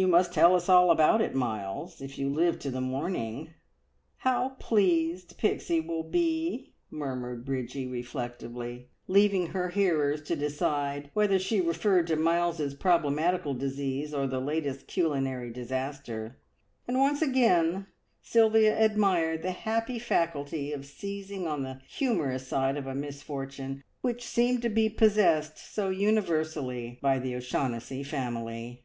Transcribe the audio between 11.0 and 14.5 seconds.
whether she referred to Miles's problematical disease or the